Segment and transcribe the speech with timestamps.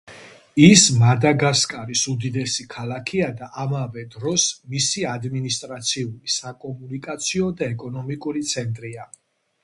[0.67, 9.07] ის მადაგასკარის უდიდესი ქალაქია და ამავე დროს მისი ადმინისტრაციული, საკომუნიკაციო და ეკონომიკური ცენტრია.